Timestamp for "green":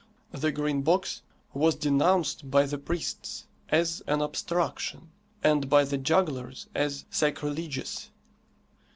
0.51-0.81